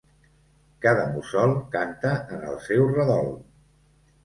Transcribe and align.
Cada 0.85 1.03
mussol 1.17 1.53
canta 1.77 2.15
en 2.39 2.43
el 2.55 2.59
seu 2.71 2.91
redol. 2.99 3.33